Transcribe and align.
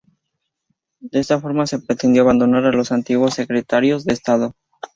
De 0.99 1.19
esta 1.19 1.39
forma 1.39 1.67
se 1.67 1.77
pretendió 1.77 2.23
abandonar 2.23 2.65
a 2.65 2.71
los 2.71 2.91
antiguos 2.91 3.35
Secretarios 3.35 4.03
de 4.03 4.13
Estado. 4.13 4.55